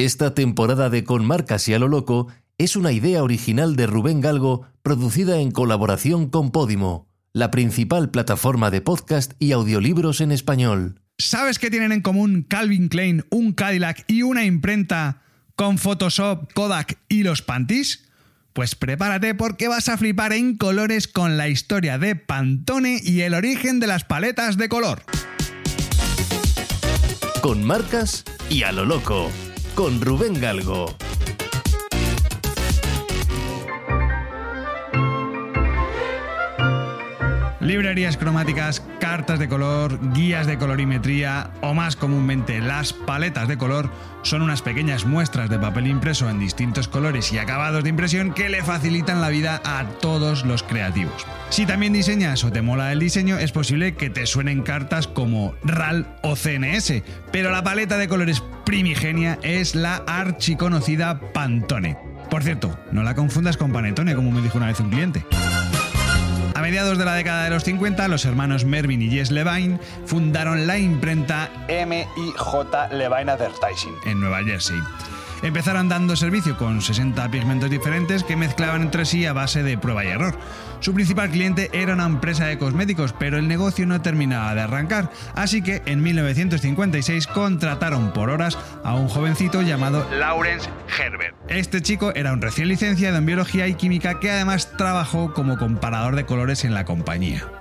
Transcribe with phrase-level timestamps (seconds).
[0.00, 4.22] Esta temporada de Con Marcas y a lo Loco es una idea original de Rubén
[4.22, 11.02] Galgo producida en colaboración con Podimo, la principal plataforma de podcast y audiolibros en español.
[11.18, 15.20] ¿Sabes qué tienen en común Calvin Klein, un Cadillac y una imprenta
[15.54, 18.08] con Photoshop, Kodak y los panties?
[18.54, 23.34] Pues prepárate porque vas a flipar en colores con la historia de Pantone y el
[23.34, 25.02] origen de las paletas de color.
[27.42, 29.30] Con Marcas y a lo Loco
[29.74, 30.94] con Rubén Galgo.
[37.60, 43.90] Librerías cromáticas, cartas de color, guías de colorimetría o más comúnmente las paletas de color
[44.22, 48.48] son unas pequeñas muestras de papel impreso en distintos colores y acabados de impresión que
[48.48, 51.26] le facilitan la vida a todos los creativos.
[51.50, 55.54] Si también diseñas o te mola el diseño, es posible que te suenen cartas como
[55.62, 61.98] RAL o CNS, pero la paleta de colores primigenia es la archiconocida Pantone.
[62.30, 65.26] Por cierto, no la confundas con Panetone, como me dijo una vez un cliente.
[66.54, 70.68] A mediados de la década de los 50, los hermanos Mervyn y Jess Levine fundaron
[70.68, 74.78] la imprenta MIJ Levine Advertising en Nueva Jersey.
[75.42, 80.04] Empezaron dando servicio con 60 pigmentos diferentes que mezclaban entre sí a base de prueba
[80.04, 80.36] y error.
[80.80, 85.10] Su principal cliente era una empresa de cosméticos, pero el negocio no terminaba de arrancar,
[85.34, 90.68] así que en 1956 contrataron por horas a un jovencito llamado Lawrence
[90.98, 91.34] Herbert.
[91.48, 96.16] Este chico era un recién licenciado en biología y química que además trabajó como comparador
[96.16, 97.59] de colores en la compañía.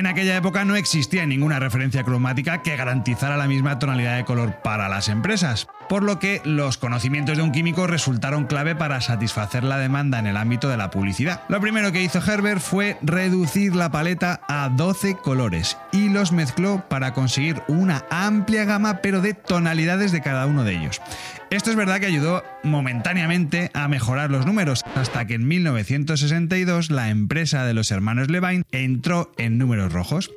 [0.00, 4.62] En aquella época no existía ninguna referencia cromática que garantizara la misma tonalidad de color
[4.62, 9.64] para las empresas, por lo que los conocimientos de un químico resultaron clave para satisfacer
[9.64, 11.42] la demanda en el ámbito de la publicidad.
[11.48, 16.84] Lo primero que hizo Herbert fue reducir la paleta a 12 colores y los mezcló
[16.88, 21.02] para conseguir una amplia gama pero de tonalidades de cada uno de ellos.
[21.50, 27.08] Esto es verdad que ayudó momentáneamente a mejorar los números, hasta que en 1962 la
[27.08, 30.30] empresa de los hermanos Levine entró en números rojos.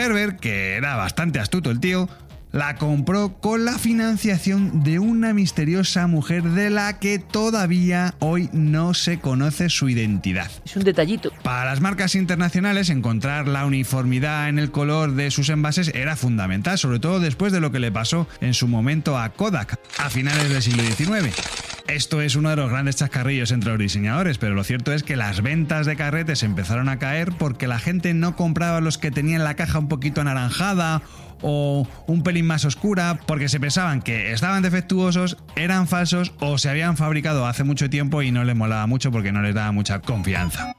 [0.00, 2.08] Herbert, que era bastante astuto el tío,
[2.52, 8.94] la compró con la financiación de una misteriosa mujer de la que todavía hoy no
[8.94, 10.50] se conoce su identidad.
[10.64, 11.30] Es un detallito.
[11.42, 16.78] Para las marcas internacionales encontrar la uniformidad en el color de sus envases era fundamental,
[16.78, 20.48] sobre todo después de lo que le pasó en su momento a Kodak a finales
[20.48, 21.69] del siglo XIX.
[21.90, 25.16] Esto es uno de los grandes chascarrillos entre los diseñadores, pero lo cierto es que
[25.16, 29.42] las ventas de carretes empezaron a caer porque la gente no compraba los que tenían
[29.42, 31.02] la caja un poquito anaranjada
[31.42, 36.70] o un pelín más oscura porque se pensaban que estaban defectuosos, eran falsos o se
[36.70, 39.98] habían fabricado hace mucho tiempo y no les molaba mucho porque no les daba mucha
[39.98, 40.76] confianza.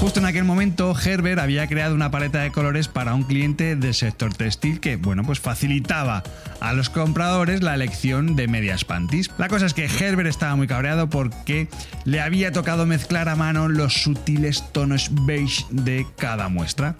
[0.00, 3.94] Justo en aquel momento, Herbert había creado una paleta de colores para un cliente del
[3.94, 6.22] sector textil que, bueno, pues facilitaba
[6.60, 9.28] a los compradores la elección de medias panties.
[9.38, 11.66] La cosa es que Herbert estaba muy cabreado porque
[12.04, 16.94] le había tocado mezclar a mano los sutiles tonos beige de cada muestra.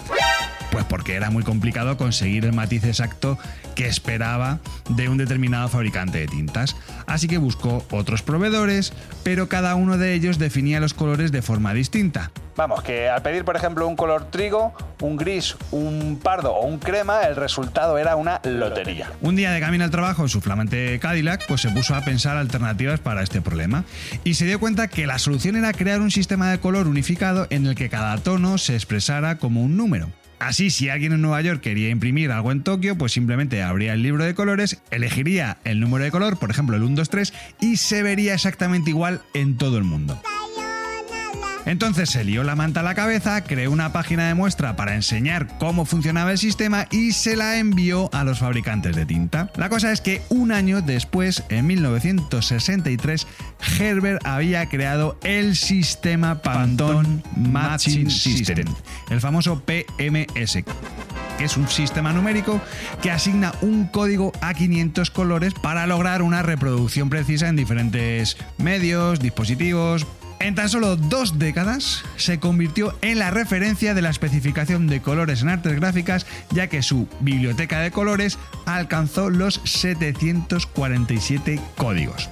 [0.70, 3.38] Pues porque era muy complicado conseguir el matiz exacto
[3.74, 4.58] que esperaba
[4.88, 6.76] de un determinado fabricante de tintas.
[7.06, 8.92] Así que buscó otros proveedores,
[9.22, 12.30] pero cada uno de ellos definía los colores de forma distinta.
[12.56, 16.80] Vamos, que al pedir, por ejemplo, un color trigo, un gris, un pardo o un
[16.80, 19.12] crema, el resultado era una lotería.
[19.20, 22.36] Un día de camino al trabajo en su flamante Cadillac, pues se puso a pensar
[22.36, 23.84] alternativas para este problema
[24.24, 27.64] y se dio cuenta que la solución era crear un sistema de color unificado en
[27.64, 30.08] el que cada tono se expresara como un número.
[30.38, 34.02] Así, si alguien en Nueva York quería imprimir algo en Tokio, pues simplemente abría el
[34.02, 38.34] libro de colores, elegiría el número de color, por ejemplo el 123, y se vería
[38.34, 40.20] exactamente igual en todo el mundo.
[41.68, 45.58] Entonces se lió la manta a la cabeza, creó una página de muestra para enseñar
[45.58, 49.50] cómo funcionaba el sistema y se la envió a los fabricantes de tinta.
[49.54, 53.26] La cosa es que un año después, en 1963,
[53.78, 58.66] Herbert había creado el sistema Pantone Matching System,
[59.10, 60.64] el famoso PMS
[61.36, 62.60] que es un sistema numérico
[63.00, 69.20] que asigna un código a 500 colores para lograr una reproducción precisa en diferentes medios,
[69.20, 70.04] dispositivos,
[70.40, 75.42] en tan solo dos décadas se convirtió en la referencia de la especificación de colores
[75.42, 82.28] en artes gráficas, ya que su biblioteca de colores alcanzó los 747 códigos.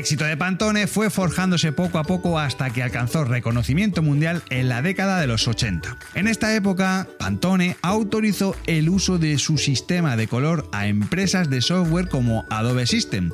[0.00, 4.80] Éxito de Pantone fue forjándose poco a poco hasta que alcanzó reconocimiento mundial en la
[4.80, 5.98] década de los 80.
[6.14, 11.60] En esta época, Pantone autorizó el uso de su sistema de color a empresas de
[11.60, 13.30] software como Adobe System,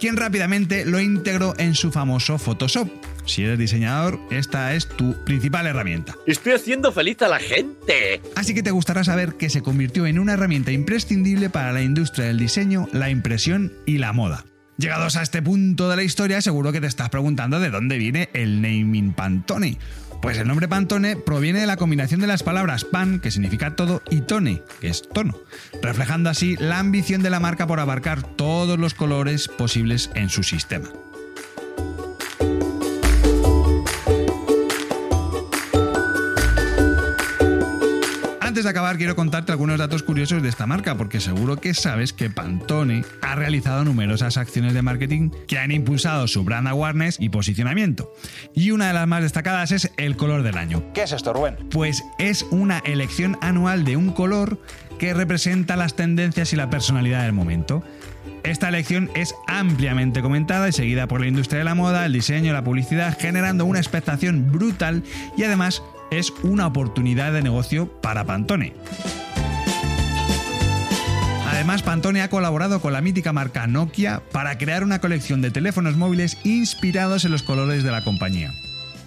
[0.00, 2.90] quien rápidamente lo integró en su famoso Photoshop.
[3.24, 6.16] Si eres diseñador, esta es tu principal herramienta.
[6.26, 8.20] Estoy haciendo feliz a la gente.
[8.34, 12.26] Así que te gustará saber que se convirtió en una herramienta imprescindible para la industria
[12.26, 14.44] del diseño, la impresión y la moda.
[14.78, 18.30] Llegados a este punto de la historia, seguro que te estás preguntando de dónde viene
[18.32, 19.76] el naming Pantone.
[20.22, 24.02] Pues el nombre Pantone proviene de la combinación de las palabras pan, que significa todo,
[24.08, 25.36] y tone, que es tono,
[25.82, 30.44] reflejando así la ambición de la marca por abarcar todos los colores posibles en su
[30.44, 30.88] sistema.
[38.68, 42.28] De acabar, quiero contarte algunos datos curiosos de esta marca, porque seguro que sabes que
[42.28, 48.12] Pantone ha realizado numerosas acciones de marketing que han impulsado su brand awareness y posicionamiento.
[48.54, 50.84] Y una de las más destacadas es el color del año.
[50.92, 51.56] ¿Qué es esto, Rubén?
[51.70, 54.60] Pues es una elección anual de un color
[54.98, 57.82] que representa las tendencias y la personalidad del momento.
[58.42, 62.52] Esta elección es ampliamente comentada y seguida por la industria de la moda, el diseño,
[62.52, 65.02] la publicidad, generando una expectación brutal
[65.38, 68.74] y además es una oportunidad de negocio para Pantone.
[71.46, 75.96] Además, Pantone ha colaborado con la mítica marca Nokia para crear una colección de teléfonos
[75.96, 78.52] móviles inspirados en los colores de la compañía.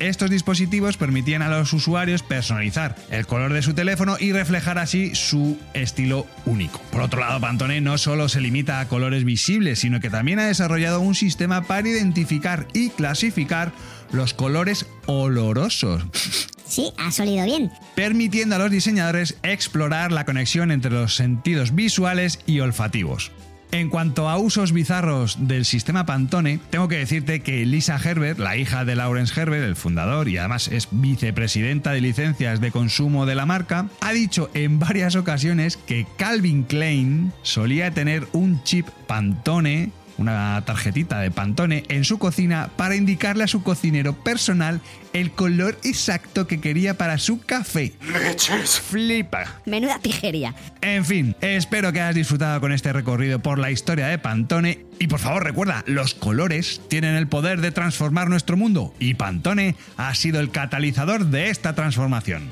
[0.02, 5.14] Estos dispositivos permitían a los usuarios personalizar el color de su teléfono y reflejar así
[5.14, 6.82] su estilo único.
[6.92, 10.48] Por otro lado, Pantone no solo se limita a colores visibles, sino que también ha
[10.48, 13.72] desarrollado un sistema para identificar y clasificar
[14.12, 16.04] los colores olorosos.
[16.72, 17.70] Sí, ha solido bien.
[17.96, 23.34] Permitiendo a los diseñadores explorar la conexión entre los sentidos visuales y olfativos.
[23.74, 28.56] En cuanto a usos bizarros del sistema Pantone, tengo que decirte que Lisa Herbert, la
[28.56, 33.36] hija de Lawrence Herbert, el fundador y además es vicepresidenta de licencias de consumo de
[33.36, 39.92] la marca, ha dicho en varias ocasiones que Calvin Klein solía tener un chip Pantone
[40.22, 44.80] una tarjetita de Pantone en su cocina para indicarle a su cocinero personal
[45.14, 47.94] el color exacto que quería para su café.
[48.02, 48.80] ¡Leches!
[48.80, 49.62] Flipa.
[49.66, 50.56] Menuda tijería.
[50.82, 55.08] En fin, espero que hayas disfrutado con este recorrido por la historia de Pantone y
[55.08, 60.14] por favor recuerda, los colores tienen el poder de transformar nuestro mundo y Pantone ha
[60.16, 62.48] sido el catalizador de esta transformación.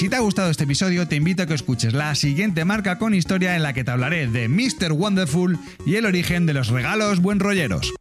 [0.00, 3.12] Si te ha gustado este episodio, te invito a que escuches la siguiente marca con
[3.12, 4.92] historia en la que te hablaré de Mr.
[4.92, 7.92] Wonderful y el origen de los regalos buen rolleros.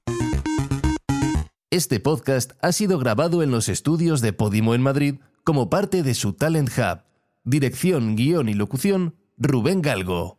[1.70, 6.14] Este podcast ha sido grabado en los estudios de Podimo en Madrid como parte de
[6.14, 7.02] su Talent Hub.
[7.44, 10.39] Dirección, guion y locución, Rubén Galgo.